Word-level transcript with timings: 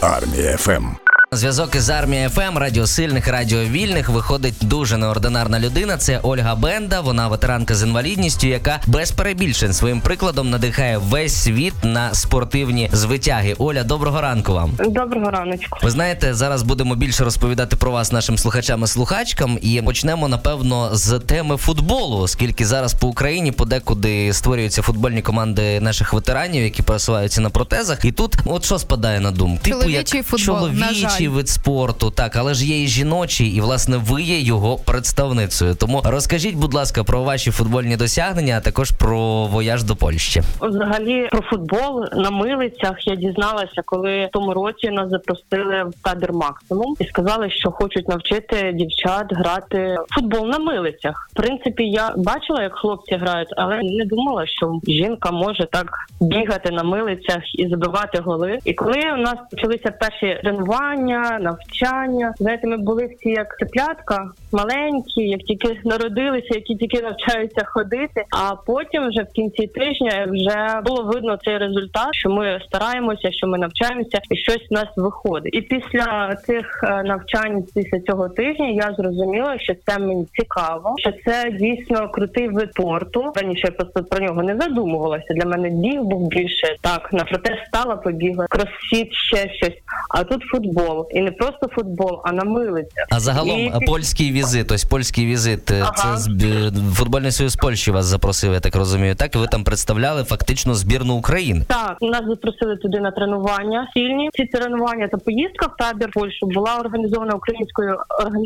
Армія 0.00 0.56
ФМ. 0.56 1.07
Зв'язок 1.32 1.74
із 1.74 1.90
армією 1.90 2.28
ФМ, 2.28 2.58
радіосильних, 2.58 3.28
радіовільних 3.28 4.08
виходить 4.08 4.54
дуже 4.60 4.96
неординарна 4.96 5.60
людина. 5.60 5.96
Це 5.96 6.20
Ольга 6.22 6.54
Бенда. 6.54 7.00
Вона 7.00 7.28
ветеранка 7.28 7.74
з 7.74 7.82
інвалідністю, 7.82 8.46
яка 8.46 8.80
без 8.86 9.10
перебільшень 9.10 9.72
своїм 9.72 10.00
прикладом 10.00 10.50
надихає 10.50 10.98
весь 10.98 11.34
світ 11.36 11.74
на 11.82 12.14
спортивні 12.14 12.90
звитяги. 12.92 13.54
Оля, 13.58 13.84
доброго 13.84 14.20
ранку 14.20 14.52
вам. 14.52 14.70
Доброго 14.78 15.30
раночку. 15.30 15.78
Ви 15.82 15.90
знаєте, 15.90 16.34
зараз 16.34 16.62
будемо 16.62 16.94
більше 16.94 17.24
розповідати 17.24 17.76
про 17.76 17.90
вас 17.90 18.12
нашим 18.12 18.38
слухачам 18.38 18.84
і 18.84 18.86
слухачкам, 18.86 19.58
і 19.62 19.82
почнемо 19.82 20.28
напевно 20.28 20.90
з 20.92 21.18
теми 21.18 21.56
футболу, 21.56 22.18
оскільки 22.18 22.66
зараз 22.66 22.94
по 22.94 23.08
Україні 23.08 23.52
подекуди 23.52 24.32
створюються 24.32 24.82
футбольні 24.82 25.22
команди 25.22 25.80
наших 25.80 26.12
ветеранів, 26.12 26.62
які 26.62 26.82
пересуваються 26.82 27.40
на 27.40 27.50
протезах. 27.50 28.04
І 28.04 28.12
тут, 28.12 28.36
от 28.44 28.64
що 28.64 28.78
спадає 28.78 29.20
на 29.20 29.30
думку? 29.30 29.64
Типу, 29.64 29.80
Чоловічий 29.80 30.22
футбол, 30.22 30.68
на 30.68 31.17
чоловічий 31.18 31.28
вид 31.28 31.48
спорту, 31.48 32.10
так, 32.10 32.36
але 32.36 32.54
ж 32.54 32.66
є 32.66 32.82
і 32.82 32.86
жіночий, 32.86 33.46
і 33.46 33.60
власне 33.60 33.96
ви 33.96 34.22
є 34.22 34.40
його 34.40 34.76
представницею. 34.76 35.74
Тому 35.74 36.02
розкажіть, 36.04 36.56
будь 36.56 36.74
ласка, 36.74 37.04
про 37.04 37.22
ваші 37.22 37.50
футбольні 37.50 37.96
досягнення, 37.96 38.56
а 38.56 38.60
також 38.60 38.90
про 38.90 39.46
вояж 39.46 39.82
до 39.82 39.96
Польщі. 39.96 40.42
Взагалі 40.60 41.28
про 41.30 41.42
футбол 41.42 42.04
на 42.12 42.30
милицях 42.30 43.06
я 43.06 43.14
дізналася, 43.14 43.82
коли 43.84 44.26
в 44.26 44.28
тому 44.32 44.54
році 44.54 44.90
нас 44.90 45.10
запросили 45.10 45.84
в 45.84 46.02
табір 46.02 46.32
максимум 46.32 46.94
і 47.00 47.04
сказали, 47.04 47.50
що 47.50 47.70
хочуть 47.70 48.08
навчити 48.08 48.72
дівчат 48.74 49.26
грати 49.30 49.96
в 50.08 50.14
футбол 50.14 50.46
на 50.48 50.58
милицях. 50.58 51.28
В 51.32 51.36
принципі, 51.36 51.84
я 51.84 52.14
бачила, 52.16 52.62
як 52.62 52.74
хлопці 52.74 53.14
грають, 53.16 53.48
але 53.56 53.76
не 53.82 54.04
думала, 54.04 54.46
що 54.46 54.80
жінка 54.88 55.30
може 55.30 55.66
так 55.72 55.90
бігати 56.20 56.70
на 56.70 56.82
милицях 56.82 57.54
і 57.54 57.68
забивати 57.68 58.18
голи. 58.18 58.58
І 58.64 58.74
коли 58.74 59.02
у 59.12 59.16
нас 59.16 59.36
почалися 59.50 59.90
перші 59.90 60.40
тренування, 60.42 61.07
навчання, 61.40 62.34
знаєте, 62.38 62.66
ми 62.66 62.76
були 62.76 63.06
всі 63.06 63.28
як 63.30 63.58
цеплятка, 63.58 64.30
маленькі, 64.52 65.22
як 65.22 65.40
тільки 65.40 65.80
народилися, 65.84 66.54
які 66.54 66.76
тільки 66.76 67.02
навчаються 67.02 67.64
ходити. 67.64 68.24
А 68.30 68.54
потім, 68.66 69.08
вже 69.08 69.22
в 69.22 69.32
кінці 69.32 69.66
тижня, 69.66 70.26
вже 70.28 70.80
було 70.84 71.02
видно 71.02 71.38
цей 71.44 71.58
результат, 71.58 72.08
що 72.14 72.30
ми 72.30 72.60
стараємося, 72.66 73.32
що 73.32 73.46
ми 73.46 73.58
навчаємося, 73.58 74.18
і 74.30 74.36
щось 74.36 74.70
в 74.70 74.74
нас 74.74 74.88
виходить. 74.96 75.54
І 75.54 75.60
після 75.60 76.36
цих 76.46 76.80
е, 76.82 77.02
навчань, 77.02 77.64
після 77.74 78.00
цього 78.00 78.28
тижня, 78.28 78.68
я 78.68 78.94
зрозуміла, 78.98 79.58
що 79.58 79.74
це 79.86 79.98
мені 79.98 80.26
цікаво, 80.32 80.94
що 80.98 81.12
це 81.24 81.50
дійсно 81.50 82.08
крутий 82.08 82.48
вид 82.48 82.70
спорту. 82.72 83.32
Раніше 83.36 83.62
я 83.64 83.70
просто 83.70 84.04
про 84.04 84.26
нього 84.26 84.42
не 84.42 84.56
задумувалася. 84.56 85.34
Для 85.34 85.44
мене 85.44 85.70
біг 85.70 86.00
був 86.00 86.28
більше 86.28 86.76
так 86.80 87.12
на 87.12 87.24
протест 87.24 87.66
стала, 87.66 87.96
побігла, 87.96 88.46
кросфіт, 88.46 89.12
ще 89.12 89.50
щось. 89.54 89.78
А 90.10 90.24
тут 90.24 90.42
футбол, 90.42 90.97
і 91.10 91.20
не 91.20 91.30
просто 91.30 91.68
футбол, 91.68 92.20
а 92.24 92.32
на 92.32 92.44
милицях. 92.44 93.06
А 93.10 93.20
загалом 93.20 93.58
І 93.60 93.66
е, 93.66 93.80
польський 93.86 94.32
візит, 94.32 94.72
ось 94.72 94.84
польський 94.84 95.26
візит. 95.26 95.70
е, 95.70 95.80
Ага. 95.82 95.92
Це 96.16 96.30
зб- 96.30 96.92
футбольний 96.94 97.30
союз 97.30 97.56
Польщі 97.56 97.90
вас 97.90 98.06
запросив, 98.06 98.52
я 98.52 98.60
так 98.60 98.76
розумію. 98.76 99.14
Так 99.14 99.34
ви 99.36 99.46
там 99.46 99.64
представляли 99.64 100.24
фактично 100.24 100.74
збірну 100.74 101.14
України. 101.14 101.64
Так, 101.68 101.96
нас 102.00 102.22
запросили 102.28 102.76
туди 102.76 103.00
на 103.00 103.10
тренування 103.10 103.86
спільні. 103.90 104.30
Ці 104.32 104.44
тренування 104.44 105.08
та 105.08 105.16
поїздка 105.16 105.66
в 105.66 105.76
табір 105.76 106.10
Польщу 106.12 106.46
була 106.46 106.76
організована 106.80 107.34
Українською 107.34 107.96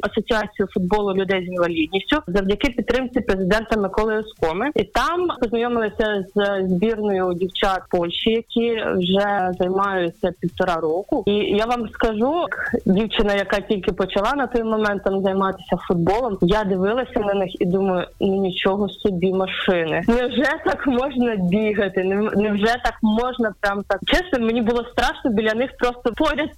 асоціацією 0.02 0.68
футболу 0.74 1.14
людей 1.14 1.44
з 1.46 1.48
інвалідністю 1.48 2.16
завдяки 2.26 2.68
підтримці 2.68 3.20
президента 3.20 3.76
Миколи 3.80 4.16
Оскоми. 4.18 4.70
І 4.76 4.84
там 4.84 5.28
познайомилися 5.40 6.24
з 6.34 6.68
збірною 6.68 7.32
дівчат 7.34 7.80
Польщі, 7.90 8.30
які 8.30 8.82
вже 8.96 9.50
займаються 9.58 10.32
півтора 10.40 10.76
року. 10.76 11.24
І 11.26 11.32
я 11.32 11.66
вам 11.66 11.88
скажу, 11.88 12.41
дівчина, 12.86 13.34
яка 13.34 13.60
тільки 13.60 13.92
почала 13.92 14.32
на 14.36 14.46
той 14.46 14.62
момент 14.64 15.04
там 15.04 15.22
займатися 15.22 15.76
футболом, 15.88 16.38
я 16.40 16.64
дивилася 16.64 17.20
на 17.20 17.34
них 17.34 17.60
і 17.62 17.66
думаю, 17.66 18.06
ну 18.20 18.36
нічого 18.36 18.88
собі 18.88 19.32
машини. 19.32 20.02
Невже 20.08 20.50
так 20.64 20.86
можна 20.86 21.36
бігати? 21.36 22.00
Нев- 22.00 22.36
Невже 22.36 22.66
так 22.84 22.94
можна 23.02 23.54
прям 23.60 23.82
так? 23.88 24.00
Чесно, 24.06 24.46
мені 24.46 24.62
було 24.62 24.84
страшно 24.92 25.30
біля 25.30 25.54
них 25.54 25.70
просто 25.78 26.12
поряд 26.16 26.48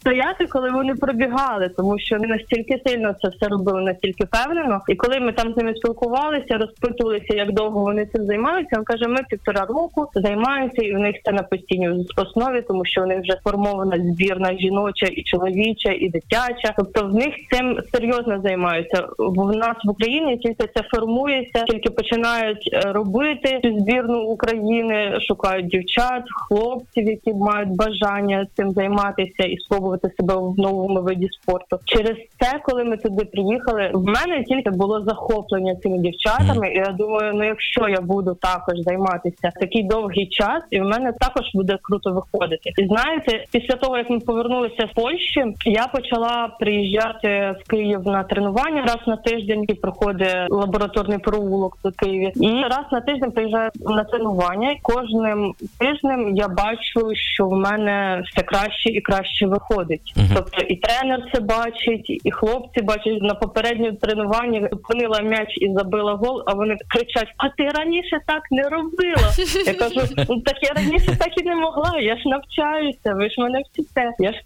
стояти, 0.00 0.46
коли 0.46 0.70
вони 0.70 0.94
пробігали, 0.94 1.68
тому 1.76 1.98
що 1.98 2.16
вони 2.16 2.28
настільки 2.28 2.82
сильно 2.86 3.14
це 3.22 3.28
все 3.28 3.48
робили, 3.48 3.82
настільки 3.82 4.24
впевнено. 4.24 4.80
І 4.88 4.94
коли 4.94 5.20
ми 5.20 5.32
там 5.32 5.52
з 5.52 5.56
ними 5.56 5.74
спілкувалися, 5.74 6.58
розпитувалися, 6.58 7.34
як 7.34 7.52
довго 7.52 7.80
вони 7.80 8.06
цим 8.06 8.26
займаються. 8.26 8.76
Він 8.76 8.84
каже, 8.84 9.08
ми 9.08 9.20
півтора 9.30 9.64
року 9.64 10.08
займаємося, 10.14 10.82
і 10.82 10.96
у 10.96 10.98
них 10.98 11.16
це 11.24 11.32
на 11.32 11.42
постійній 11.42 12.06
основі, 12.16 12.62
тому 12.68 12.84
що 12.84 13.06
них 13.06 13.20
вже 13.22 13.32
сформована 13.40 13.96
збірна 13.98 14.58
жіноча 14.58 15.06
і 15.06 15.22
чоловіча, 15.26 15.90
і 15.90 16.08
дитяча. 16.08 16.74
Тобто 16.76 17.06
в 17.06 17.14
них 17.14 17.34
цим 17.50 17.78
серйозно 17.92 18.40
займаються. 18.44 19.08
В 19.18 19.56
нас 19.56 19.76
в 19.84 19.90
Україні 19.90 20.36
тільки 20.36 20.66
це 20.74 20.82
формується, 20.94 21.64
тільки 21.64 21.90
починають 21.90 22.70
е, 22.72 22.92
робити 22.92 23.60
цю 23.62 23.78
збірну 23.78 24.22
України, 24.22 25.18
шукають 25.20 25.66
дівчат, 25.66 26.22
хлопців, 26.48 27.06
які 27.08 27.34
мають 27.34 27.76
бажання 27.76 28.46
цим 28.56 28.70
займатися 28.70 29.42
і 29.42 29.58
спробувати 29.58 30.10
себе 30.18 30.34
в 30.34 30.54
новому 30.58 31.02
виді 31.02 31.28
спорту. 31.42 31.78
Через 31.84 32.16
це, 32.40 32.60
коли 32.64 32.84
ми 32.84 32.96
туди 32.96 33.24
приїхали, 33.24 33.90
в 33.94 34.04
мене 34.04 34.44
тільки 34.44 34.70
було 34.70 35.04
захоплення 35.04 35.76
цими 35.76 35.98
дівчатами. 35.98 36.68
І 36.68 36.76
я 36.76 36.94
думаю, 36.98 37.32
ну 37.34 37.44
якщо 37.44 37.88
я 37.88 38.00
буду 38.00 38.34
також 38.34 38.74
займатися 38.78 39.52
такий 39.60 39.82
довгий 39.82 40.26
час, 40.26 40.62
і 40.70 40.80
в 40.80 40.84
мене 40.84 41.12
також 41.20 41.44
буде 41.54 41.78
круто 41.82 42.12
виходити. 42.12 42.70
І 42.78 42.86
знаєте, 42.86 43.44
після 43.52 43.74
того 43.74 43.96
як 43.98 44.10
ми 44.10 44.20
повернулися 44.20 44.88
з 44.92 44.94
Польщі, 45.16 45.44
я 45.64 45.86
почала 45.86 46.48
приїжджати 46.60 47.54
в 47.60 47.70
Київ 47.70 48.06
на 48.06 48.24
тренування 48.24 48.82
раз 48.82 48.98
на 49.06 49.16
тиждень, 49.16 49.64
і 49.68 49.74
проходить 49.74 50.36
лабораторний 50.50 51.18
провулок 51.18 51.78
до 51.84 51.92
Києві. 51.92 52.32
І 52.36 52.62
раз 52.62 52.84
на 52.92 53.00
тиждень 53.00 53.32
приїжджаю 53.32 53.70
на 53.80 54.04
тренування. 54.04 54.70
І 54.70 54.78
кожним 54.82 55.54
тижнем 55.78 56.36
я 56.36 56.48
бачу, 56.48 57.14
що 57.14 57.46
в 57.46 57.52
мене 57.52 58.22
все 58.26 58.42
краще 58.42 58.90
і 58.90 59.00
краще 59.00 59.46
виходить. 59.46 60.12
Мгм. 60.16 60.28
Тобто 60.34 60.62
і 60.62 60.76
тренер 60.76 61.30
це 61.34 61.40
бачить, 61.40 62.20
і 62.24 62.30
хлопці 62.30 62.82
бачать 62.82 63.22
на 63.22 63.34
попередньому 63.34 63.96
тренуванні 63.96 64.68
зупинила 64.72 65.20
м'яч 65.20 65.48
і 65.56 65.72
забила 65.72 66.14
гол. 66.14 66.42
А 66.46 66.54
вони 66.54 66.76
кричать: 66.88 67.28
А 67.36 67.48
ти 67.48 67.68
раніше 67.68 68.20
так 68.26 68.42
не 68.50 68.62
робила? 68.62 69.32
Я 69.66 69.74
кажу, 69.74 70.00
ну 70.28 70.40
так 70.40 70.56
я 70.62 70.72
раніше 70.74 71.16
так 71.18 71.38
і 71.38 71.42
не 71.42 71.54
могла. 71.54 71.98
Я 72.00 72.16
ж 72.16 72.22
навчаюся, 72.26 73.14
ви 73.14 73.30
ж 73.30 73.40
мене 73.40 73.62
вчите, 73.72 74.12
я 74.18 74.32
ж 74.32 74.38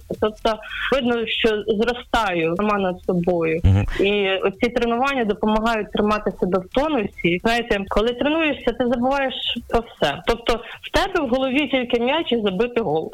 стараюся. 0.00 0.40
Тобто 0.42 0.58
видно, 0.92 1.26
що 1.26 1.48
зростаю 1.66 2.54
сама 2.56 2.78
над 2.78 3.02
собою. 3.06 3.60
І 4.00 4.28
оці 4.44 4.68
тренування 4.68 5.24
допомагають 5.24 5.92
тримати 5.92 6.32
себе 6.40 6.58
в 6.58 6.68
тонусі. 6.74 7.40
Знаєте, 7.44 7.78
коли 7.88 8.08
тренуєшся, 8.08 8.72
ти 8.72 8.86
забуваєш 8.86 9.34
про 9.68 9.80
все. 9.80 10.22
Тобто 10.26 10.60
в 10.82 10.90
тебе 10.92 11.26
в 11.26 11.28
голові 11.28 11.68
тільки 11.68 12.00
м'яч 12.04 12.32
і 12.32 12.40
забити 12.42 12.80
гол. 12.80 13.10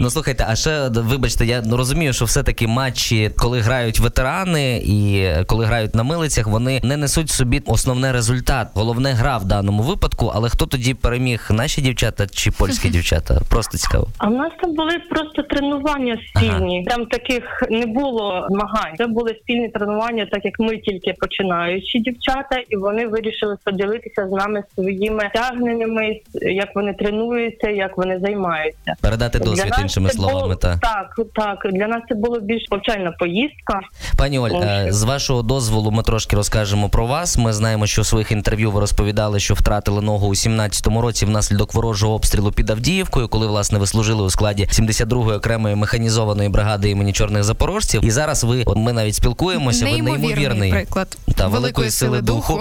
Ну 0.00 0.10
слухайте, 0.10 0.46
а 0.48 0.56
ще 0.56 0.88
вибачте, 0.88 1.46
я 1.46 1.62
розумію, 1.72 2.12
що 2.12 2.24
все-таки 2.24 2.66
матчі, 2.66 3.30
коли 3.38 3.60
грають 3.60 4.00
ветерани 4.00 4.82
і 4.84 5.28
коли 5.46 5.64
грають 5.64 5.94
на 5.94 6.02
милицях, 6.02 6.46
вони 6.46 6.80
не 6.82 6.96
несуть 6.96 7.30
собі 7.30 7.62
основний 7.66 8.12
результат. 8.12 8.68
Головне 8.74 9.12
гра 9.12 9.36
в 9.38 9.44
даному 9.44 9.82
випадку. 9.82 10.32
Але 10.34 10.48
хто 10.48 10.66
тоді 10.66 10.94
переміг? 10.94 11.48
Наші 11.50 11.80
дівчата 11.80 12.26
чи 12.26 12.50
польські 12.50 12.88
дівчата? 12.94 13.40
Просто 13.50 13.78
цікаво. 13.78 14.08
А 14.18 14.26
в 14.28 14.32
нас 14.32 14.52
там 14.62 14.74
були 14.74 14.98
просто 15.10 15.42
тренування 15.42 16.07
спільні. 16.16 16.84
Там 16.88 17.06
таких 17.06 17.62
не 17.70 17.86
було 17.86 18.46
змагань. 18.50 18.96
Це 18.98 19.06
були 19.06 19.36
спільні 19.42 19.68
тренування, 19.68 20.26
так 20.32 20.44
як 20.44 20.60
ми 20.60 20.78
тільки 20.78 21.14
починаючі 21.20 21.98
дівчата, 21.98 22.56
і 22.68 22.76
вони 22.76 23.06
вирішили 23.06 23.56
поділитися 23.64 24.28
з 24.28 24.30
нами 24.30 24.62
своїми 24.74 25.30
тягненнями, 25.34 26.20
як 26.34 26.68
вони 26.74 26.94
тренуються, 26.94 27.70
як 27.70 27.96
вони 27.96 28.20
займаються. 28.20 28.94
Передати 29.00 29.38
досвід 29.38 29.72
Для 29.76 29.82
іншими 29.82 30.10
словами. 30.10 30.40
було, 30.40 30.54
Та 30.54 30.76
так, 30.76 31.16
так. 31.34 31.72
Для 31.72 31.86
нас 31.86 32.02
це 32.08 32.14
було 32.14 32.40
більш 32.40 32.66
повчальна 32.70 33.12
поїздка. 33.18 33.80
пані 34.18 34.38
Оль, 34.38 34.50
е, 34.50 34.86
з 34.90 35.02
вашого 35.02 35.42
дозволу, 35.42 35.90
ми 35.90 36.02
трошки 36.02 36.36
розкажемо 36.36 36.88
про 36.88 37.06
вас. 37.06 37.38
Ми 37.38 37.52
знаємо, 37.52 37.86
що 37.86 38.00
у 38.00 38.04
своїх 38.04 38.32
інтерв'ю 38.32 38.70
ви 38.70 38.80
розповідали, 38.80 39.40
що 39.40 39.54
втратили 39.54 40.02
ногу 40.02 40.26
у 40.28 40.34
17-му 40.34 41.00
році 41.00 41.26
внаслідок 41.26 41.74
ворожого 41.74 42.14
обстрілу 42.14 42.52
під 42.52 42.70
Авдіївкою, 42.70 43.28
коли 43.28 43.46
власне 43.46 43.78
ви 43.78 43.86
служили 43.86 44.22
у 44.22 44.30
складі 44.30 44.64
72-ї 44.64 45.36
окремої 45.36 45.74
механізованої 45.88 46.48
бригади 46.48 46.90
імені 46.90 47.12
чорних 47.12 47.44
запорожців. 47.44 48.04
І 48.04 48.10
зараз 48.10 48.44
ви, 48.44 48.62
от 48.66 48.76
ми 48.76 48.92
навіть 48.92 49.14
спілкуємося. 49.14 49.84
ви 49.84 49.90
Неймовірний 49.90 50.28
неймовірний 50.28 50.70
приклад 50.70 51.18
та 51.36 51.46
великої 51.46 51.90
сили 51.90 52.20
духу. 52.20 52.60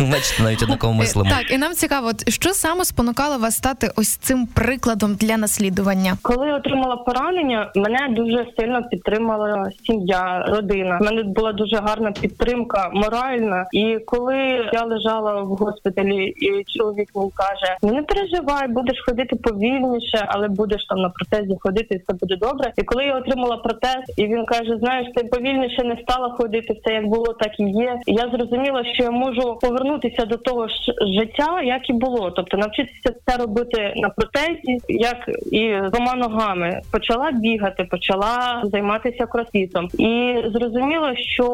Бачите, 0.00 0.42
навіть 0.42 0.62
однаково 0.62 0.92
мислимо. 0.92 1.30
Е, 1.30 1.34
Так, 1.38 1.50
і 1.52 1.58
нам 1.58 1.72
цікаво, 1.72 2.10
що 2.28 2.50
саме 2.50 2.84
спонукало 2.84 3.38
вас 3.38 3.56
стати 3.56 3.90
ось 3.96 4.16
цим 4.16 4.46
прикладом 4.46 5.14
для 5.14 5.36
наслідування? 5.36 6.16
Коли 6.22 6.46
я 6.46 6.56
отримала 6.56 6.96
поранення, 6.96 7.72
мене 7.76 8.08
дуже 8.10 8.46
сильно 8.58 8.82
підтримала 8.82 9.70
сім'я, 9.86 10.44
родина. 10.48 10.98
У 11.00 11.04
мене 11.04 11.22
була 11.22 11.52
дуже 11.52 11.76
гарна 11.76 12.12
підтримка 12.12 12.90
моральна. 12.94 13.66
І 13.72 13.98
коли 14.06 14.36
я 14.72 14.84
лежала 14.84 15.42
в 15.42 15.48
госпіталі, 15.48 16.24
і 16.26 16.64
чоловік 16.78 17.08
мені 17.14 17.30
каже: 17.34 17.76
«Ну, 17.82 17.92
не 17.92 18.02
переживай, 18.02 18.68
будеш 18.68 18.96
ходити 19.06 19.36
повільніше, 19.36 20.26
але 20.28 20.48
будеш 20.48 20.86
там 20.86 20.98
на 20.98 21.08
протезі 21.08 21.56
ходити. 21.60 21.78
ходити, 21.78 21.94
і 21.94 21.98
все 21.98 22.18
буде 22.20 22.36
добре. 22.36 22.57
І 22.76 22.82
коли 22.82 23.04
я 23.04 23.16
отримала 23.16 23.56
протез, 23.56 24.02
і 24.16 24.26
він 24.26 24.44
каже: 24.44 24.76
Знаєш, 24.78 25.08
ти 25.16 25.24
повільніше 25.24 25.84
не 25.84 25.96
стала 26.02 26.30
ходити, 26.30 26.80
все 26.80 26.94
як 26.94 27.06
було, 27.06 27.32
так 27.32 27.60
і 27.60 27.62
є. 27.62 27.98
І 28.06 28.12
я 28.12 28.30
зрозуміла, 28.32 28.84
що 28.94 29.02
я 29.02 29.10
можу 29.10 29.58
повернутися 29.62 30.24
до 30.24 30.36
того 30.36 30.68
ж 30.68 30.74
життя, 31.20 31.62
як 31.62 31.90
і 31.90 31.92
було. 31.92 32.30
Тобто 32.30 32.56
навчитися 32.56 33.14
це 33.26 33.36
робити 33.36 33.92
на 33.96 34.08
протезі, 34.08 34.78
як 34.88 35.16
і 35.52 35.68
двома 35.92 36.14
ногами. 36.14 36.80
Почала 36.92 37.30
бігати, 37.30 37.84
почала 37.84 38.62
займатися 38.64 39.26
кросфітом. 39.26 39.88
І 39.98 40.34
зрозуміла, 40.52 41.16
що 41.16 41.46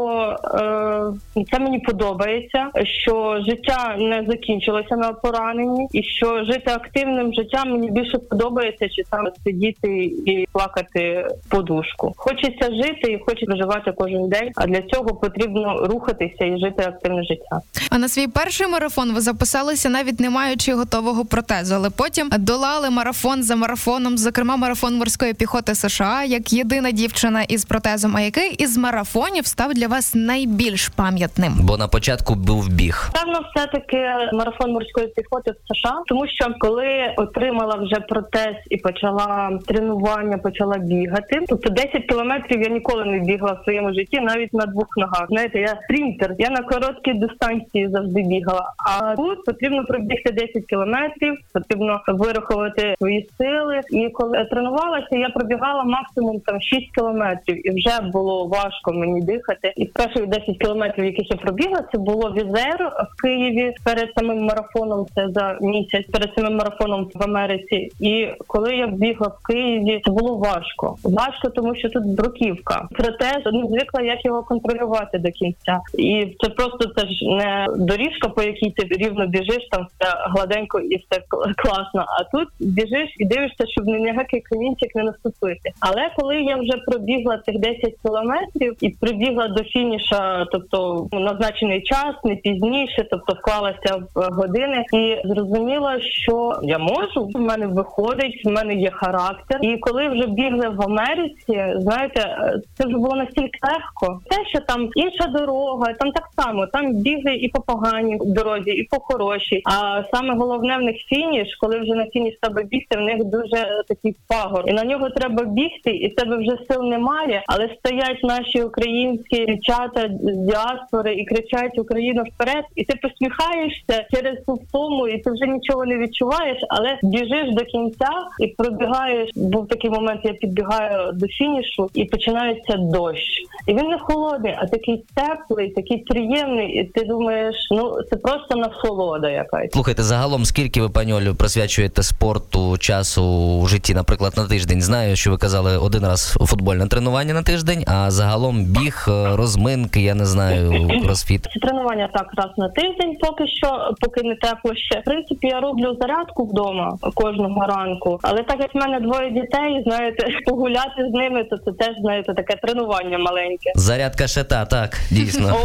е, 1.36 1.44
це 1.50 1.58
мені 1.58 1.78
подобається, 1.78 2.66
що 2.82 3.42
життя 3.46 3.96
не 3.98 4.24
закінчилося 4.28 4.96
на 4.96 5.12
пораненні, 5.12 5.88
і 5.92 6.02
що 6.02 6.44
жити 6.44 6.70
активним 6.70 7.34
життям 7.34 7.70
мені 7.70 7.90
більше 7.90 8.18
подобається, 8.18 8.88
чи 8.88 9.04
саме 9.04 9.30
сидіти 9.44 10.04
і 10.04 10.46
плакати 10.52 10.93
в 10.94 11.24
подушку. 11.48 12.12
Хочеться 12.16 12.64
жити 12.64 13.12
і 13.12 13.18
хочеться 13.26 13.46
проживати 13.46 13.92
кожен 13.96 14.28
день. 14.28 14.50
А 14.54 14.66
для 14.66 14.82
цього 14.82 15.14
потрібно 15.14 15.86
рухатися 15.86 16.44
і 16.44 16.58
жити 16.58 16.82
активне 16.82 17.24
життя. 17.24 17.60
А 17.90 17.98
на 17.98 18.08
свій 18.08 18.26
перший 18.26 18.66
марафон 18.66 19.12
ви 19.12 19.20
записалися 19.20 19.88
навіть 19.88 20.20
не 20.20 20.30
маючи 20.30 20.74
готового 20.74 21.24
протезу, 21.24 21.74
але 21.74 21.90
потім 21.90 22.30
долали 22.38 22.90
марафон 22.90 23.42
за 23.42 23.56
марафоном, 23.56 24.18
зокрема 24.18 24.56
марафон 24.56 24.98
морської 24.98 25.34
піхоти 25.34 25.74
США, 25.74 26.24
як 26.24 26.52
єдина 26.52 26.90
дівчина 26.90 27.42
із 27.42 27.64
протезом. 27.64 28.16
А 28.16 28.20
який 28.20 28.50
із 28.54 28.78
марафонів 28.78 29.46
став 29.46 29.74
для 29.74 29.88
вас 29.88 30.14
найбільш 30.14 30.88
пам'ятним? 30.88 31.52
Бо 31.60 31.76
на 31.76 31.88
початку 31.88 32.34
був 32.34 32.68
біг. 32.68 33.10
Певно, 33.12 33.40
все 33.54 33.66
таки 33.66 33.96
марафон 34.32 34.72
морської 34.72 35.06
піхоти 35.06 35.50
в 35.50 35.74
США, 35.74 36.02
тому 36.06 36.26
що 36.26 36.46
коли 36.60 37.14
отримала 37.16 37.74
вже 37.74 38.00
протез 38.00 38.54
і 38.70 38.76
почала 38.76 39.58
тренування, 39.66 40.38
почала 40.38 40.78
бігати. 40.84 41.40
Тобто 41.48 41.70
10 41.70 42.04
кілометрів 42.08 42.62
я 42.62 42.68
ніколи 42.68 43.04
не 43.04 43.18
бігла 43.18 43.52
в 43.52 43.64
своєму 43.64 43.94
житті, 43.94 44.20
навіть 44.20 44.54
на 44.54 44.66
двох 44.66 44.96
ногах. 44.96 45.26
Знаєте, 45.28 45.60
я 45.60 45.80
спринтер, 45.84 46.34
я 46.38 46.50
на 46.50 46.62
короткій 46.62 47.14
дистанції 47.14 47.88
завжди 47.88 48.22
бігала. 48.22 48.72
А 48.78 49.16
тут 49.16 49.44
потрібно 49.44 49.84
пробігти 49.84 50.32
10 50.32 50.66
кілометрів, 50.66 51.34
потрібно 51.52 52.00
вирахувати 52.08 52.94
свої 52.98 53.28
сили. 53.38 53.80
І 53.90 54.08
коли 54.08 54.44
тренувалася, 54.44 55.16
я 55.16 55.28
пробігала 55.28 55.84
максимум 55.84 56.40
там 56.40 56.60
6 56.60 56.94
кілометрів, 56.94 57.66
і 57.66 57.70
вже 57.70 58.10
було 58.12 58.46
важко 58.46 58.92
мені 58.92 59.20
дихати. 59.20 59.72
І 59.76 59.84
перших 59.84 60.26
10 60.26 60.58
кілометрів, 60.58 61.04
яких 61.04 61.30
я 61.30 61.36
пробігла, 61.36 61.84
це 61.92 61.98
було 61.98 62.32
візер 62.32 62.92
в 63.12 63.22
Києві 63.22 63.74
перед 63.84 64.08
самим 64.16 64.44
марафоном. 64.44 65.06
Це 65.14 65.28
за 65.28 65.58
місяць 65.60 66.06
перед 66.12 66.30
самим 66.34 66.56
марафоном 66.56 67.10
в 67.14 67.22
Америці. 67.22 67.90
І 68.00 68.28
коли 68.46 68.76
я 68.76 68.86
бігла 68.86 69.28
в 69.28 69.46
Києві, 69.46 70.02
це 70.04 70.10
було 70.10 70.36
важко. 70.36 70.73
Важко, 71.04 71.48
тому 71.48 71.74
що 71.74 71.88
тут 71.88 72.06
бруківка. 72.06 72.88
Проте 72.90 73.50
не 73.52 73.66
звикла, 73.66 74.00
як 74.02 74.24
його 74.24 74.42
контролювати 74.42 75.18
до 75.18 75.30
кінця. 75.30 75.80
І 75.98 76.36
це 76.40 76.48
просто 76.48 76.88
це 76.96 77.06
ж 77.06 77.24
не 77.24 77.66
доріжка, 77.76 78.28
по 78.28 78.42
якій 78.42 78.70
ти 78.70 78.96
рівно 78.96 79.26
біжиш, 79.26 79.68
там 79.70 79.86
все 79.86 80.14
гладенько 80.30 80.80
і 80.80 80.96
все 80.96 81.22
класно. 81.56 82.04
А 82.08 82.24
тут 82.24 82.48
біжиш 82.60 83.14
і 83.18 83.24
дивишся, 83.24 83.66
щоб 83.66 83.86
ні 83.86 84.00
ніякий 84.00 84.40
камінчик 84.40 84.94
не 84.94 85.02
наступити. 85.02 85.70
Але 85.80 86.10
коли 86.16 86.36
я 86.36 86.56
вже 86.56 86.72
пробігла 86.86 87.38
цих 87.38 87.58
10 87.58 87.94
кілометрів 88.02 88.76
і 88.80 88.88
прибігла 88.90 89.48
до 89.48 89.64
фініша, 89.64 90.46
тобто 90.52 91.08
назначений 91.12 91.82
час, 91.82 92.14
не 92.24 92.36
пізніше, 92.36 93.06
тобто 93.10 93.32
вклалася 93.32 94.02
в 94.14 94.34
години, 94.34 94.84
і 94.94 95.16
зрозуміла, 95.24 96.00
що 96.00 96.60
я 96.62 96.78
можу. 96.78 97.30
В 97.34 97.40
мене 97.40 97.66
виходить, 97.66 98.42
в 98.44 98.48
мене 98.50 98.74
є 98.74 98.90
характер. 98.90 99.58
І 99.62 99.76
коли 99.76 100.08
вже 100.08 100.26
бігли 100.64 100.76
в 100.76 100.82
Америці, 100.82 101.80
знаєте, 101.82 102.20
е, 102.20 102.60
це 102.78 102.86
вже 102.86 102.96
було 102.96 103.16
настільки 103.16 103.58
легко. 103.62 104.20
Те, 104.30 104.36
що 104.48 104.60
там 104.60 104.90
інша 104.94 105.26
дорога, 105.26 105.92
там 105.92 106.12
так 106.12 106.28
само, 106.36 106.66
там 106.66 106.92
бігли 106.92 107.34
і 107.34 107.48
по 107.48 107.60
поганій 107.60 108.18
дорозі, 108.20 108.70
і 108.70 108.82
по 108.82 108.96
хорошій. 109.00 109.62
А 109.64 110.02
саме 110.12 110.34
головне 110.34 110.76
в 110.76 110.80
них 110.80 110.96
фініш, 110.96 111.56
коли 111.60 111.80
вже 111.80 111.94
на 111.94 112.06
фініш 112.06 112.34
треба 112.40 112.62
бігти, 112.62 112.98
в 112.98 113.00
них 113.00 113.24
дуже 113.24 113.82
такий 113.88 114.16
пагор. 114.28 114.64
І 114.66 114.72
на 114.72 114.84
нього 114.84 115.10
треба 115.10 115.44
бігти, 115.44 115.90
і 115.90 116.08
в 116.08 116.14
тебе 116.14 116.36
вже 116.36 116.56
сил 116.70 116.82
немає. 116.82 117.42
Але 117.46 117.68
стоять 117.78 118.22
наші 118.22 118.62
українські 118.62 119.46
дівчата 119.46 120.08
з 120.22 120.36
діаспори 120.36 121.14
і 121.14 121.24
кричать 121.24 121.78
Україна 121.78 122.22
вперед, 122.22 122.64
і 122.76 122.84
ти 122.84 122.98
посміхаєшся 123.02 124.06
через 124.12 124.44
ту 124.46 124.54
втому, 124.54 125.08
і 125.08 125.18
ти 125.18 125.30
вже 125.30 125.46
нічого 125.46 125.84
не 125.84 125.98
відчуваєш, 125.98 126.58
але 126.68 126.98
біжиш 127.02 127.54
до 127.54 127.64
кінця 127.64 128.10
і 128.40 128.46
пробігаєш. 128.46 129.30
Був 129.36 129.68
такий 129.68 129.90
момент, 129.90 130.20
я 130.24 130.34
підбігаю 130.54 131.12
до 131.12 131.26
фінішу, 131.26 131.90
і 131.94 132.04
починається 132.04 132.76
дощ. 132.76 133.22
І 133.66 133.74
він 133.74 133.86
не 133.86 133.98
холодний, 133.98 134.54
а 134.58 134.66
такий 134.66 135.04
теплий, 135.14 135.70
такий 135.70 135.98
приємний. 135.98 136.66
І 136.66 136.84
ти 136.84 137.04
думаєш, 137.04 137.56
ну 137.70 138.02
це 138.10 138.16
просто 138.16 138.56
насолода 138.56 139.30
якась. 139.30 139.72
Слухайте, 139.72 140.02
загалом 140.02 140.44
скільки 140.44 140.80
ви, 140.80 140.88
пані 140.88 141.12
Олю, 141.12 141.34
присвячуєте 141.34 142.02
спорту 142.02 142.78
часу 142.78 143.22
у 143.62 143.66
житті, 143.66 143.94
наприклад, 143.94 144.32
на 144.36 144.46
тиждень? 144.46 144.82
Знаю, 144.82 145.16
що 145.16 145.30
ви 145.30 145.36
казали 145.36 145.78
один 145.78 146.02
раз 146.02 146.36
футбольне 146.40 146.86
тренування 146.86 147.34
на 147.34 147.42
тиждень, 147.42 147.84
а 147.86 148.10
загалом 148.10 148.64
біг, 148.64 149.06
е, 149.08 149.36
розминки, 149.36 150.00
я 150.00 150.14
не 150.14 150.26
знаю, 150.26 150.88
кросфіт. 151.04 151.42
Тренування 151.62 152.08
так 152.14 152.26
раз 152.36 152.50
на 152.56 152.68
тиждень, 152.68 153.16
поки 153.20 153.46
що, 153.46 153.94
поки 154.00 154.22
не 154.22 154.34
тепло 154.34 154.74
ще. 154.74 155.00
В 155.00 155.04
принципі, 155.04 155.46
я 155.46 155.60
роблю 155.60 155.96
зарядку 156.00 156.44
вдома 156.44 156.98
кожного 157.14 157.66
ранку. 157.66 158.18
Але 158.22 158.42
так 158.42 158.60
як 158.60 158.74
в 158.74 158.78
мене 158.78 159.00
двоє 159.00 159.30
дітей, 159.30 159.82
знаєте, 159.86 160.26
погуляти 160.46 161.08
з 161.10 161.12
ними, 161.12 161.44
то 161.44 161.56
це 161.58 161.72
теж 161.72 161.96
знаєте 162.00 162.34
таке 162.34 162.56
тренування 162.62 163.18
маленьке. 163.18 163.72
Зарядка 163.74 164.26
ще 164.26 164.44
та, 164.44 164.64
так, 164.64 165.00
дійсно. 165.10 165.56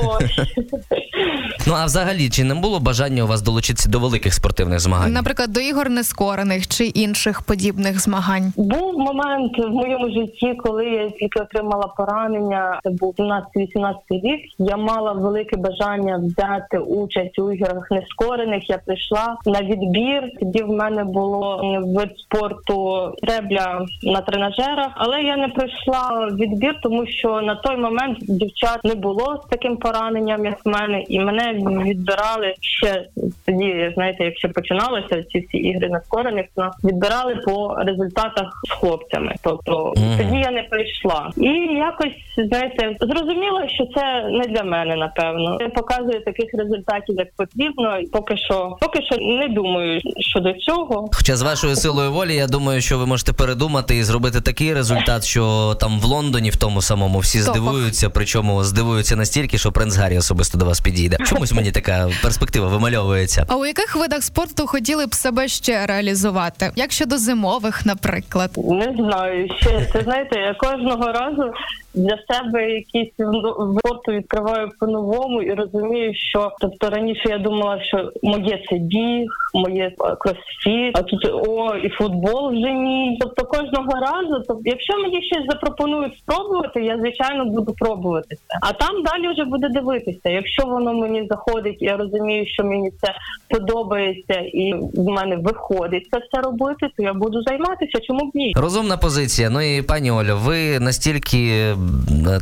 Ну 1.67 1.73
а 1.77 1.85
взагалі, 1.85 2.29
чи 2.29 2.43
не 2.43 2.55
було 2.55 2.79
бажання 2.79 3.23
у 3.23 3.27
вас 3.27 3.41
долучитися 3.41 3.89
до 3.89 3.99
великих 3.99 4.33
спортивних 4.33 4.79
змагань? 4.79 5.13
Наприклад, 5.13 5.53
до 5.53 5.59
ігор 5.59 5.89
нескорених 5.89 6.67
чи 6.67 6.85
інших 6.85 7.41
подібних 7.41 7.99
змагань. 7.99 8.53
Був 8.57 8.99
момент 8.99 9.57
в 9.57 9.69
моєму 9.69 10.09
житті, 10.09 10.53
коли 10.63 10.85
я 10.85 11.09
тільки 11.09 11.39
отримала 11.39 11.87
поранення. 11.97 12.79
Це 12.83 12.89
був 12.89 13.15
17-18 13.17 13.93
рік. 14.09 14.41
Я 14.59 14.77
мала 14.77 15.11
велике 15.11 15.57
бажання 15.57 16.17
взяти 16.17 16.77
участь 16.77 17.39
у 17.39 17.51
іграх 17.51 17.91
нескорених. 17.91 18.69
Я 18.69 18.77
прийшла 18.77 19.37
на 19.45 19.61
відбір. 19.61 20.23
Тоді 20.39 20.63
в 20.63 20.69
мене 20.69 21.03
було 21.03 21.61
вид 21.85 22.09
спорту 22.19 23.11
требля 23.23 23.85
на 24.03 24.21
тренажерах, 24.59 24.91
але 24.95 25.21
я 25.21 25.37
не 25.37 25.47
пройшла 25.47 26.29
відбір, 26.33 26.75
тому 26.83 27.07
що 27.07 27.41
на 27.41 27.55
той 27.55 27.77
момент 27.77 28.17
дівчат 28.21 28.79
не 28.83 28.95
було 28.95 29.41
з 29.45 29.49
таким 29.49 29.77
пораненням, 29.77 30.45
як 30.45 30.65
в 30.65 30.69
мене, 30.69 31.03
і 31.07 31.19
мене 31.19 31.53
відбирали 31.83 32.53
ще 32.61 33.05
тоді. 33.45 33.91
Знаєте, 33.95 34.23
як 34.23 34.37
ще 34.37 34.47
починалося 34.47 35.23
ці 35.23 35.39
всі 35.39 35.57
ігри 35.57 35.89
нескорених, 35.89 36.45
нас 36.57 36.75
відбирали 36.83 37.35
по 37.35 37.75
результатах 37.79 38.61
з 38.67 38.71
хлопцями. 38.71 39.35
Тобто 39.43 39.93
Мгм. 39.97 40.17
тоді 40.17 40.37
я 40.39 40.51
не 40.51 40.63
прийшла. 40.63 41.31
І 41.37 41.47
якось 41.75 42.13
знаєте, 42.37 42.95
зрозуміло, 42.99 43.61
що 43.67 43.85
це 43.85 44.29
не 44.31 44.47
для 44.47 44.63
мене, 44.63 44.95
напевно. 44.95 45.57
Я 45.61 45.69
показую 45.69 46.23
таких 46.25 46.53
результатів, 46.53 47.15
як 47.15 47.27
потрібно. 47.37 47.99
Поки 48.11 48.37
що, 48.37 48.77
поки 48.81 49.01
що 49.01 49.15
не 49.17 49.47
думаю 49.47 50.01
щодо 50.17 50.53
цього. 50.53 51.09
Хоча 51.13 51.35
з 51.35 51.41
вашою 51.41 51.75
силою 51.75 52.11
волі, 52.11 52.35
я 52.35 52.47
думаю, 52.47 52.81
що 52.81 52.97
ви 52.97 53.05
можете 53.05 53.33
передумати 53.33 53.95
і 53.97 54.03
зробити 54.03 54.41
такий 54.49 54.73
результат, 54.73 55.23
що 55.25 55.75
там 55.79 55.99
в 55.99 56.03
Лондоні, 56.05 56.49
в 56.49 56.55
тому 56.55 56.81
самому, 56.81 57.19
всі 57.19 57.39
Топах. 57.39 57.55
здивуються, 57.55 58.09
причому 58.09 58.63
здивуються 58.63 59.15
настільки, 59.15 59.57
що 59.57 59.71
принц 59.71 59.97
Гаррі 59.97 60.17
особисто 60.17 60.57
до 60.57 60.65
вас 60.65 60.81
підійде. 60.81 61.17
Чомусь 61.25 61.53
мені 61.53 61.71
така 61.71 62.09
перспектива 62.23 62.67
вимальовується. 62.67 63.45
А 63.47 63.55
у 63.55 63.65
яких 63.65 63.95
видах 63.95 64.23
спорту 64.23 64.67
хотіли 64.67 65.05
б 65.05 65.13
себе 65.13 65.47
ще 65.47 65.85
реалізувати? 65.85 66.71
Як 66.75 66.91
щодо 66.91 67.17
зимових, 67.17 67.85
наприклад? 67.85 68.51
Не 68.57 68.95
знаю, 68.99 69.49
ще 69.61 69.85
це 69.93 70.01
знаєте, 70.01 70.39
я 70.39 70.53
кожного 70.53 71.11
разу 71.11 71.51
для 71.93 72.17
себе 72.33 72.69
якісь 72.71 73.13
в- 73.19 73.79
спорту 73.79 74.11
відкриваю 74.11 74.69
по-новому 74.79 75.41
і 75.41 75.53
розумію, 75.53 76.13
що 76.15 76.51
тобто 76.61 76.89
раніше 76.89 77.29
я 77.29 77.37
думала, 77.37 77.83
що 77.83 78.11
моє 78.23 78.63
це 78.69 78.75
біг, 78.75 79.27
моє 79.53 79.91
кросфіт, 80.19 80.91
а 80.93 81.01
тут 81.01 81.25
о, 81.47 81.75
і 81.75 81.89
футбол 81.89 82.49
вже 82.49 82.71
ні. 82.71 83.17
Тобто 83.21 83.45
кожного 83.45 83.91
разу, 84.01 84.38
тобто, 84.47 84.61
якщо 84.65 84.97
мені 84.97 85.23
щось 85.23 85.45
запропонують 85.49 86.17
спробувати, 86.17 86.83
я 86.83 86.97
звичайно 86.97 87.45
буду 87.45 87.73
пробувати 87.73 88.35
це. 88.35 88.59
А 88.61 88.73
там 88.73 89.03
далі 89.03 89.33
вже 89.33 89.43
буде 89.45 89.69
дивитися. 89.69 90.29
Якщо 90.29 90.65
воно 90.65 90.93
мені 90.93 91.27
заходить, 91.29 91.77
я 91.79 91.97
розумію, 91.97 92.45
що 92.47 92.63
мені 92.63 92.91
це 93.01 93.13
подобається, 93.49 94.33
і 94.33 94.73
в 94.93 95.09
мене 95.09 95.35
виходить 95.35 96.07
це 96.11 96.17
все 96.17 96.41
робити, 96.41 96.87
то 96.97 97.03
я 97.03 97.13
буду 97.13 97.41
займатися. 97.41 97.99
Чому 98.07 98.19
б 98.19 98.31
ні? 98.33 98.53
Розумна 98.55 98.97
позиція. 98.97 99.49
Ну 99.49 99.61
і 99.61 99.81
пані 99.81 100.11
Оля, 100.11 100.35
ви 100.35 100.79
настільки 100.79 101.73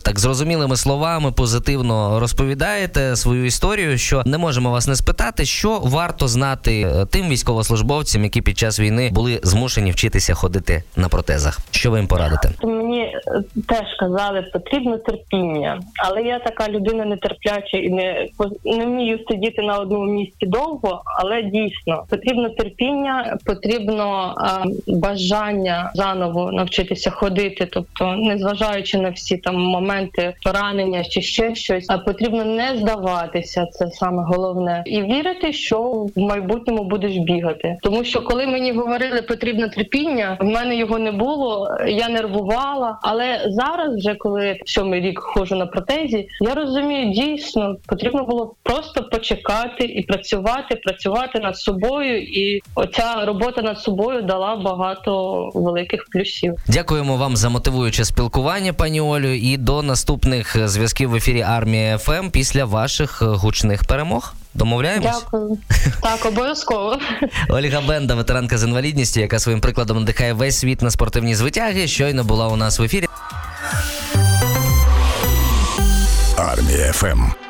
так 0.04 0.20
зрозумілими 0.20 0.78
словами 0.78 1.32
позитивно 1.32 2.20
розповідаєте 2.20 3.16
свою 3.16 3.46
історію, 3.46 3.98
що 3.98 4.24
не 4.26 4.38
можемо 4.38 4.72
вас 4.72 4.88
не 4.88 4.96
спитати, 4.96 5.46
що 5.46 5.80
варто 5.80 6.28
знати 6.28 6.82
е, 6.82 7.06
тим 7.06 7.30
військовослужбовцям, 7.30 8.24
які 8.24 8.42
під 8.42 8.58
час 8.58 8.80
війни 8.80 9.10
були 9.14 9.40
змушені 9.44 9.92
вчитися 9.92 10.34
ходити 10.34 10.84
на 10.96 11.10
протезах. 11.10 11.60
Що 11.88 11.92
ви 11.92 11.98
їм 11.98 12.08
порадите? 12.08 12.50
Мені 12.64 13.02
е, 13.02 13.22
теж 13.68 13.96
казали, 14.00 14.42
потрібно 14.54 14.98
терпіння, 14.98 15.80
але 16.08 16.22
я 16.22 16.40
така 16.40 16.70
людина 16.70 17.06
нетерпляча 17.06 17.78
і 17.78 17.90
не 17.90 18.28
не 18.66 18.86
вмію 18.86 19.20
сидіти 19.30 19.62
на 19.62 19.78
одному 19.78 20.06
місці 20.06 20.46
довго. 20.46 21.02
Але 21.20 21.42
дійсно 21.44 22.04
потрібно 22.10 22.50
терпіння, 22.50 23.38
потрібно 23.46 24.36
е, 24.38 24.94
бажання 24.94 25.92
заново 25.94 26.52
навчитися 26.52 27.12
ходити, 27.12 27.68
тобто, 27.72 28.16
незважаючи 28.18 28.98
на 28.98 29.10
всі 29.10 29.38
там 29.38 29.56
моменти 29.56 30.34
поранення 30.44 31.04
чи 31.04 31.22
ще 31.22 31.56
щось, 31.56 31.86
а 31.90 31.98
потрібно 31.98 32.46
не 32.46 32.78
здаватися. 32.78 33.66
Це 33.66 33.88
саме 33.92 34.24
головне, 34.24 34.84
і 34.86 35.02
вірити, 35.02 35.54
що 35.54 35.82
в 36.16 36.20
майбутньому 36.20 36.84
будеш 36.84 37.18
бігати. 37.18 37.78
Тому 37.82 38.04
що 38.04 38.22
коли 38.22 38.48
мені 38.48 38.72
говорили, 38.72 39.22
потрібно 39.22 39.70
терпіння, 39.70 40.38
в 40.40 40.46
мене 40.46 40.76
його 40.76 41.00
не 41.00 41.12
було. 41.12 41.77
Я 41.88 42.10
нервувала. 42.10 43.00
Але 43.02 43.46
зараз, 43.48 43.96
вже 43.96 44.16
коли 44.16 44.60
сьомий 44.66 45.02
рік 45.02 45.20
ходжу 45.20 45.56
на 45.56 45.66
протезі, 45.66 46.28
я 46.42 46.54
розумію, 46.56 47.14
дійсно 47.14 47.76
потрібно 47.86 48.24
було 48.24 48.56
просто 48.64 49.04
почекати 49.04 49.86
і 49.86 50.04
працювати, 50.04 50.76
працювати 50.76 51.40
над 51.40 51.58
собою. 51.58 52.24
І 52.24 52.62
оця 52.76 53.26
робота 53.26 53.62
над 53.62 53.80
собою 53.80 54.22
дала 54.22 54.56
багато 54.56 55.44
великих 55.54 56.06
плюсів. 56.12 56.56
Дякуємо 56.68 57.18
вам 57.18 57.36
за 57.36 57.50
мотивуюче 57.50 58.06
спілкування, 58.06 58.74
пані 58.74 59.02
Олю, 59.02 59.34
і 59.34 59.58
до 59.58 59.82
наступних 59.82 60.68
зв'язків 60.68 61.10
в 61.10 61.16
ефірі 61.16 61.42
Армія 61.42 61.98
ФМ 61.98 62.30
після 62.30 62.66
ваших 62.66 63.22
гучних 63.22 63.84
перемог. 63.84 64.34
Домовляємось? 64.58 65.24
Дякую. 65.24 65.58
Так, 66.02 66.26
обов'язково. 66.26 67.00
Ольга 67.50 67.82
Бенда, 67.82 68.16
ветеранка 68.16 68.58
з 68.58 68.64
інвалідністю, 68.64 69.20
яка 69.20 69.40
своїм 69.40 69.62
прикладом 69.62 70.00
надихає 70.00 70.34
весь 70.34 70.58
світ 70.58 70.82
на 70.82 70.92
спортивні 70.92 71.36
звитяги, 71.36 71.88
щойно 71.88 72.24
була 72.24 72.48
у 72.48 72.56
нас 72.56 72.80
в 72.80 72.84
ефірі. 72.84 73.08
Армія 76.38 76.94
ФМ. 76.94 77.47